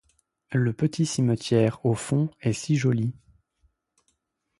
Le 0.51 0.73
petit 0.73 1.05
cimetière, 1.05 1.85
au 1.85 1.93
fond, 1.93 2.31
est 2.41 2.53
si 2.53 2.75
joli! 2.75 3.13